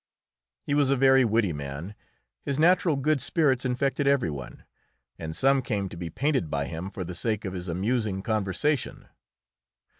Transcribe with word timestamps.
He 0.63 0.73
was 0.73 0.89
a 0.89 0.95
very 0.97 1.23
witty 1.23 1.53
man. 1.53 1.93
His 2.43 2.57
natural 2.57 2.95
good 2.95 3.21
spirits 3.21 3.65
infected 3.65 4.07
every 4.07 4.31
one, 4.31 4.63
and 5.19 5.35
some 5.35 5.61
came 5.61 5.89
to 5.89 5.95
be 5.95 6.09
painted 6.09 6.49
by 6.49 6.65
him 6.65 6.89
for 6.89 7.03
the 7.03 7.13
sake 7.13 7.45
of 7.45 7.53
his 7.53 7.67
amusing 7.67 8.23
conversation. 8.23 9.09